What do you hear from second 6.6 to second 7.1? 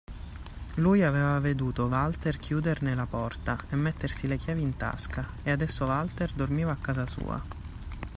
a casa